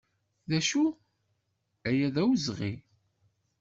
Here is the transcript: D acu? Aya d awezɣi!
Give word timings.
D 0.49 0.51
acu? 0.59 0.85
Aya 1.87 2.07
d 2.15 2.17
awezɣi! 2.21 2.73